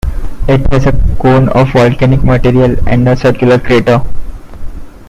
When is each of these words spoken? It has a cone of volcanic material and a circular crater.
It 0.47 0.67
has 0.73 0.87
a 0.87 1.15
cone 1.19 1.47
of 1.49 1.73
volcanic 1.73 2.23
material 2.23 2.75
and 2.89 3.07
a 3.07 3.15
circular 3.15 3.59
crater. 3.59 4.01